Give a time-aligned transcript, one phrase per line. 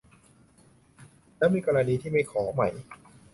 [1.37, 2.61] แล้วมีกรณีที่ไม่ขอไหม?